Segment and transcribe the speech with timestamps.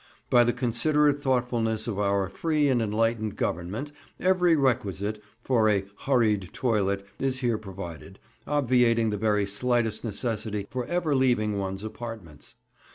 [0.31, 6.49] By the considerate thoughtfulness of our free and enlightened Government every requisite for a (hurried)
[6.53, 8.17] toilet is here provided,
[8.47, 12.55] obviating the very slightest necessity for ever leaving one's apartments.